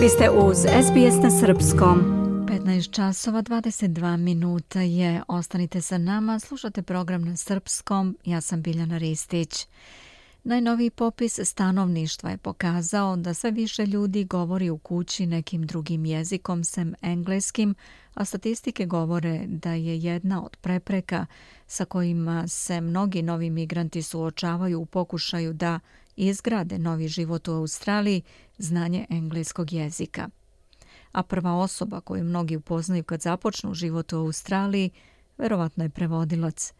Vi 0.00 0.08
ste 0.08 0.30
uz 0.30 0.56
SBS 0.58 1.22
na 1.22 1.30
Srpskom. 1.30 2.00
15 2.48 2.90
časova 2.90 3.42
22 3.42 4.16
minuta 4.16 4.80
je. 4.80 5.22
Ostanite 5.28 5.80
sa 5.80 5.98
nama, 5.98 6.38
slušate 6.38 6.82
program 6.82 7.24
na 7.24 7.36
Srpskom. 7.36 8.18
Ja 8.24 8.40
sam 8.40 8.62
Biljana 8.62 8.98
Ristić. 8.98 9.66
Najnoviji 10.44 10.90
popis 10.90 11.38
stanovništva 11.42 12.30
je 12.30 12.36
pokazao 12.36 13.16
da 13.16 13.34
sve 13.34 13.50
više 13.50 13.86
ljudi 13.86 14.24
govori 14.24 14.70
u 14.70 14.78
kući 14.78 15.26
nekim 15.26 15.66
drugim 15.66 16.04
jezikom 16.04 16.64
sem 16.64 16.94
engleskim, 17.02 17.74
a 18.14 18.24
statistike 18.24 18.86
govore 18.86 19.42
da 19.46 19.72
je 19.72 19.98
jedna 19.98 20.44
od 20.44 20.56
prepreka 20.56 21.26
sa 21.66 21.84
kojima 21.84 22.48
se 22.48 22.80
mnogi 22.80 23.22
novi 23.22 23.50
migranti 23.50 24.02
suočavaju 24.02 24.80
u 24.80 24.86
pokušaju 24.86 25.52
da 25.52 25.80
izgrade 26.16 26.78
novi 26.78 27.08
život 27.08 27.48
u 27.48 27.52
Australiji 27.52 28.22
znanje 28.60 29.06
engleskog 29.10 29.72
jezika. 29.72 30.28
A 31.12 31.22
prva 31.22 31.54
osoba 31.54 32.00
koju 32.00 32.24
mnogi 32.24 32.56
upoznaju 32.56 33.04
kad 33.04 33.22
započnu 33.22 33.74
život 33.74 34.12
u 34.12 34.16
Australiji 34.16 34.90
verovatno 35.38 35.84
je 35.84 35.90
prevodilac. 35.90 36.72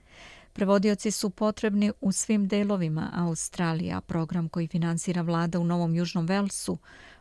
Prevodioci 0.52 1.10
su 1.10 1.30
potrebni 1.30 1.92
u 2.00 2.12
svim 2.12 2.48
delovima 2.48 3.10
Australija. 3.14 4.00
Program 4.00 4.48
koji 4.48 4.66
finansira 4.66 5.22
vlada 5.22 5.60
u 5.60 5.64
Novom 5.64 5.94
Južnom 5.94 6.26
Velsu 6.26 6.78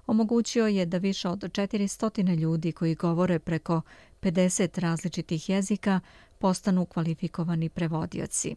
omogućio 0.08 0.68
je 0.68 0.86
da 0.86 0.98
više 0.98 1.30
od 1.30 1.40
400 1.40 2.36
ljudi 2.36 2.72
koji 2.72 2.96
govore 2.96 3.40
preko 3.40 3.82
50 4.22 4.80
različitih 4.80 5.50
jezika 5.50 6.00
postanu 6.40 6.86
kvalifikovani 6.86 7.70
prevodioci. 7.70 8.56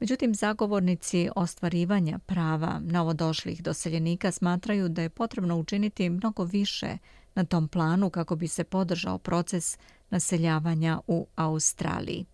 Međutim, 0.00 0.34
zagovornici 0.34 1.28
ostvarivanja 1.36 2.18
prava 2.18 2.80
novodošlih 2.84 3.62
doseljenika 3.62 4.32
smatraju 4.32 4.88
da 4.88 5.02
je 5.02 5.08
potrebno 5.08 5.56
učiniti 5.56 6.10
mnogo 6.10 6.44
više 6.44 6.98
na 7.34 7.44
tom 7.44 7.68
planu 7.68 8.10
kako 8.10 8.36
bi 8.36 8.48
se 8.48 8.64
podržao 8.64 9.18
proces 9.18 9.78
naseljavanja 10.10 11.00
u 11.06 11.26
Australiji. 11.36 12.24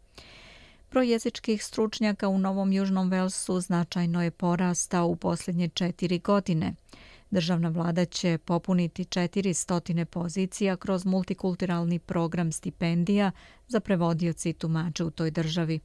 Broj 0.90 1.10
jezičkih 1.12 1.64
stručnjaka 1.64 2.28
u 2.28 2.38
Novom 2.38 2.72
Južnom 2.72 3.10
Velsu 3.10 3.60
značajno 3.60 4.22
je 4.22 4.30
porastao 4.30 5.06
u 5.06 5.16
posljednje 5.16 5.68
četiri 5.68 6.18
godine– 6.18 6.74
Državna 7.30 7.68
vlada 7.68 8.04
će 8.04 8.38
popuniti 8.38 9.04
400 9.04 10.04
pozicija 10.04 10.76
kroz 10.76 11.04
multikulturalni 11.04 11.98
program 11.98 12.52
stipendija 12.52 13.30
za 13.68 13.80
prevodioci 13.80 14.50
i 14.50 14.52
tumače 14.52 15.04
u 15.04 15.10
toj 15.10 15.30
državi. 15.30 15.80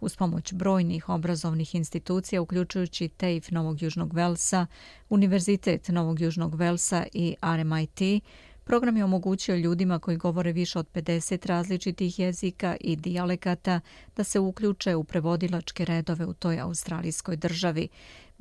Uz 0.00 0.16
pomoć 0.16 0.52
brojnih 0.52 1.08
obrazovnih 1.08 1.74
institucija, 1.74 2.42
uključujući 2.42 3.08
TAFE 3.08 3.54
Novog 3.54 3.82
Južnog 3.82 4.14
Velsa, 4.14 4.66
Univerzitet 5.08 5.88
Novog 5.88 6.20
Južnog 6.20 6.54
Velsa 6.54 7.04
i 7.12 7.36
RMIT, 7.42 8.22
Program 8.64 8.96
je 8.96 9.04
omogućio 9.04 9.56
ljudima 9.56 9.98
koji 9.98 10.16
govore 10.16 10.52
više 10.52 10.78
od 10.78 10.86
50 10.94 11.46
različitih 11.46 12.18
jezika 12.18 12.76
i 12.80 12.96
dijalekata 12.96 13.80
da 14.16 14.24
se 14.24 14.40
uključe 14.40 14.94
u 14.96 15.04
prevodilačke 15.04 15.84
redove 15.84 16.26
u 16.26 16.32
toj 16.32 16.60
australijskoj 16.60 17.36
državi. 17.36 17.88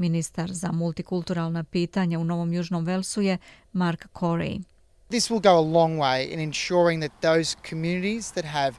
Ministar 0.02 0.54
za 0.54 0.72
multikulturalna 0.72 1.64
pitanja 1.64 2.20
u 2.20 2.24
Novom 2.24 2.54
Južnom 2.54 2.86
Velsu 2.86 3.22
je 3.22 3.38
Mark 3.74 4.08
Corey. 4.14 4.62
This 5.10 5.30
will 5.30 5.42
go 5.42 5.50
a 5.50 5.82
long 5.82 6.00
way 6.00 6.34
in 6.34 6.40
ensuring 6.40 7.02
that 7.02 7.22
those 7.22 7.58
communities 7.70 8.32
that 8.32 8.46
have 8.46 8.76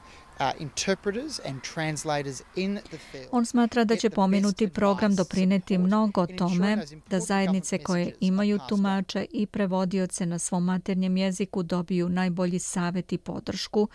On 3.31 3.45
smatra 3.45 3.83
da 3.83 3.95
će 3.95 4.09
pomenuti 4.09 4.67
program 4.67 5.15
doprineti 5.15 5.77
mnogo 5.77 6.25
tome 6.25 6.85
da 7.09 7.19
zajednice 7.19 7.77
koje 7.77 8.13
imaju 8.19 8.59
tumače 8.69 9.25
i 9.31 9.45
prevodioce 9.45 10.25
na 10.25 10.39
svom 10.39 10.63
maternjem 10.63 11.17
jeziku 11.17 11.63
dobiju 11.63 12.09
najbolji 12.09 12.59
savjet 12.59 13.13
i 13.13 13.17
podršku 13.17 13.87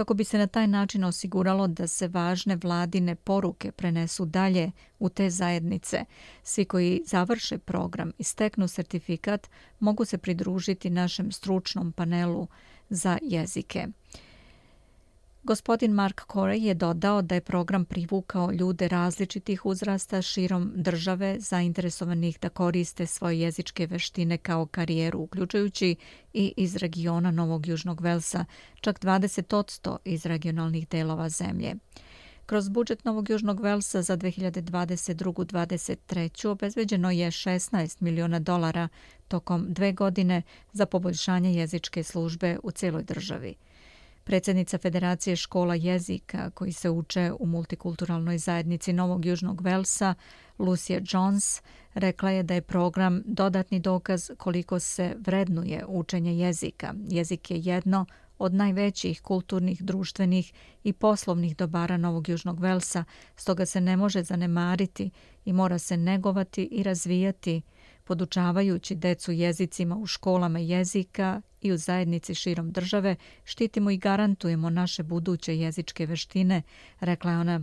kako 0.00 0.14
bi 0.14 0.24
se 0.24 0.38
na 0.38 0.46
taj 0.46 0.66
način 0.66 1.04
osiguralo 1.04 1.66
da 1.66 1.86
se 1.86 2.08
važne 2.08 2.56
vladine 2.56 3.14
poruke 3.14 3.72
prenesu 3.72 4.24
dalje 4.24 4.70
u 4.98 5.08
te 5.08 5.30
zajednice. 5.30 6.04
Svi 6.42 6.64
koji 6.64 7.02
završe 7.06 7.58
program 7.58 8.12
i 8.18 8.24
steknu 8.24 8.68
sertifikat 8.68 9.50
mogu 9.80 10.04
se 10.04 10.18
pridružiti 10.18 10.90
našem 10.90 11.32
stručnom 11.32 11.92
panelu 11.92 12.48
za 12.90 13.18
jezike. 13.22 13.86
Gospodin 15.42 15.92
Mark 15.92 16.22
Corey 16.28 16.62
je 16.62 16.74
dodao 16.74 17.22
da 17.22 17.34
je 17.34 17.40
program 17.40 17.84
privukao 17.84 18.52
ljude 18.52 18.88
različitih 18.88 19.66
uzrasta 19.66 20.22
širom 20.22 20.72
države 20.74 21.36
zainteresovanih 21.38 22.38
da 22.40 22.48
koriste 22.48 23.06
svoje 23.06 23.40
jezičke 23.40 23.86
veštine 23.86 24.38
kao 24.38 24.66
karijeru, 24.66 25.20
uključujući 25.20 25.96
i 26.32 26.54
iz 26.56 26.76
regiona 26.76 27.30
Novog 27.30 27.66
Južnog 27.66 28.00
Velsa, 28.00 28.44
čak 28.80 29.00
20% 29.00 29.96
iz 30.04 30.26
regionalnih 30.26 30.88
delova 30.88 31.28
zemlje. 31.28 31.74
Kroz 32.46 32.68
budžet 32.68 33.04
Novog 33.04 33.30
Južnog 33.30 33.60
Velsa 33.60 34.02
za 34.02 34.16
2022-2023 34.16 36.48
obezveđeno 36.48 37.10
je 37.10 37.30
16 37.30 38.02
miliona 38.02 38.38
dolara 38.38 38.88
tokom 39.28 39.66
dve 39.68 39.92
godine 39.92 40.42
za 40.72 40.86
poboljšanje 40.86 41.54
jezičke 41.54 42.02
službe 42.02 42.58
u 42.62 42.70
cijeloj 42.70 43.02
državi. 43.02 43.54
Predsjednica 44.24 44.78
Federacije 44.78 45.36
škola 45.36 45.74
jezika 45.74 46.50
koji 46.50 46.72
se 46.72 46.90
uče 46.90 47.32
u 47.40 47.46
multikulturalnoj 47.46 48.38
zajednici 48.38 48.92
Novog 48.92 49.24
Južnog 49.24 49.60
Velsa, 49.60 50.14
Lucia 50.58 51.00
Jones, 51.12 51.62
rekla 51.94 52.30
je 52.30 52.42
da 52.42 52.54
je 52.54 52.62
program 52.62 53.22
dodatni 53.24 53.80
dokaz 53.80 54.30
koliko 54.38 54.78
se 54.78 55.16
vrednuje 55.18 55.84
učenje 55.88 56.38
jezika. 56.38 56.94
Jezik 57.08 57.50
je 57.50 57.60
jedno 57.60 58.06
od 58.38 58.54
najvećih 58.54 59.20
kulturnih, 59.20 59.82
društvenih 59.82 60.52
i 60.84 60.92
poslovnih 60.92 61.56
dobara 61.56 61.96
Novog 61.96 62.28
Južnog 62.28 62.60
Velsa, 62.60 63.04
stoga 63.36 63.66
se 63.66 63.80
ne 63.80 63.96
može 63.96 64.22
zanemariti 64.22 65.10
i 65.44 65.52
mora 65.52 65.78
se 65.78 65.96
negovati 65.96 66.62
i 66.62 66.82
razvijati 66.82 67.62
podučavajući 68.10 68.94
decu 68.94 69.32
jezicima 69.32 69.96
u 69.96 70.06
školama 70.06 70.58
jezika 70.58 71.42
i 71.60 71.72
u 71.72 71.76
zajednici 71.76 72.34
širom 72.34 72.72
države, 72.72 73.16
štitimo 73.44 73.90
i 73.90 73.96
garantujemo 73.96 74.70
naše 74.70 75.02
buduće 75.02 75.56
jezičke 75.58 76.06
veštine, 76.06 76.62
rekla 77.00 77.30
je 77.30 77.38
ona. 77.38 77.60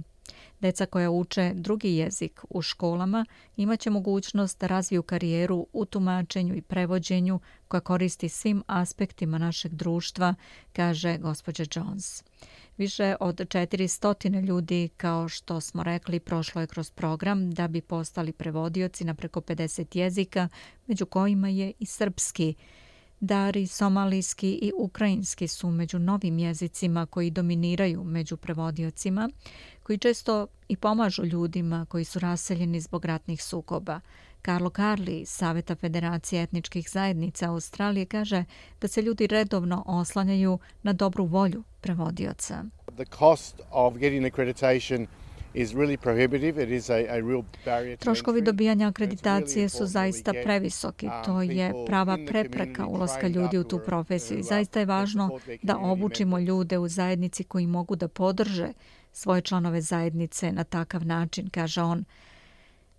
Deca 0.60 0.86
koja 0.86 1.12
uče 1.12 1.52
drugi 1.56 1.96
jezik 1.96 2.42
u 2.50 2.62
školama 2.62 3.26
imaće 3.58 3.90
mogućnost 3.90 4.60
da 4.60 4.68
razviju 4.68 5.04
karijeru 5.04 5.68
u 5.74 5.86
tumačenju 5.86 6.56
i 6.56 6.62
prevođenju 6.62 7.40
koja 7.68 7.82
koristi 7.82 8.30
svim 8.30 8.64
aspektima 8.68 9.38
našeg 9.38 9.74
društva, 9.74 10.36
kaže 10.74 11.18
gospođa 11.18 11.64
Jones. 11.76 12.24
Više 12.78 13.16
od 13.20 13.36
400 13.36 14.46
ljudi, 14.46 14.90
kao 14.98 15.30
što 15.30 15.62
smo 15.62 15.84
rekli, 15.84 16.20
prošlo 16.20 16.62
je 16.62 16.68
kroz 16.68 16.92
program 16.92 17.52
da 17.52 17.68
bi 17.68 17.82
postali 17.82 18.32
prevodioci 18.32 19.06
na 19.06 19.14
preko 19.14 19.42
50 19.42 19.98
jezika, 19.98 20.50
među 20.88 21.06
kojima 21.06 21.50
je 21.50 21.74
i 21.80 21.86
srpski. 21.86 22.56
Dari, 23.20 23.68
somalijski 23.68 24.52
i 24.52 24.72
ukrajinski 24.78 25.48
su 25.48 25.70
među 25.70 26.00
novim 26.00 26.40
jezicima 26.40 27.06
koji 27.06 27.32
dominiraju 27.32 28.04
među 28.04 28.38
prevodiocima, 28.38 29.30
koji 29.84 29.98
često 29.98 30.48
i 30.68 30.76
pomažu 30.76 31.26
ljudima 31.26 31.86
koji 31.90 32.06
su 32.06 32.20
raseljeni 32.20 32.82
zbog 32.82 33.06
ratnih 33.06 33.44
sukoba. 33.44 34.02
Karlo 34.48 34.70
Karli, 34.70 35.26
Saveta 35.26 35.76
Federacije 35.76 36.44
etničkih 36.44 36.90
zajednica 36.90 37.50
Australije, 37.50 38.06
kaže 38.06 38.44
da 38.82 38.88
se 38.88 39.02
ljudi 39.02 39.28
redovno 39.28 39.84
oslanjaju 39.86 40.60
na 40.84 40.94
dobru 40.94 41.26
volju 41.26 41.64
prevodioca. 41.82 42.64
The 42.96 43.06
cost 43.18 43.62
of 43.72 43.98
getting 43.98 44.26
accreditation 44.26 45.08
Troškovi 48.00 48.42
dobijanja 48.42 48.88
akreditacije 48.88 49.70
su 49.70 49.86
zaista 49.86 50.34
previsoki. 50.44 51.06
Um, 51.06 51.12
to 51.26 51.42
je 51.42 51.74
prava 51.86 52.18
prepreka 52.28 52.86
ulaska 52.86 53.28
ljudi 53.28 53.58
u 53.58 53.64
tu 53.64 53.80
profesiju. 53.86 54.38
I 54.38 54.44
zaista 54.44 54.80
je 54.80 54.86
važno 54.86 55.40
da 55.64 55.78
obučimo 55.78 56.40
ljude 56.40 56.78
u 56.78 56.88
zajednici 56.88 57.44
koji 57.44 57.68
mogu 57.68 57.96
da 57.96 58.08
podrže 58.08 58.68
svoje 59.12 59.42
članove 59.42 59.82
zajednice 59.82 60.52
na 60.52 60.64
takav 60.64 61.06
način, 61.06 61.50
kaže 61.50 61.82
on. 61.82 62.06